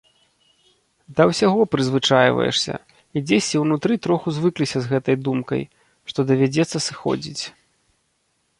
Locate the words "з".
4.85-4.91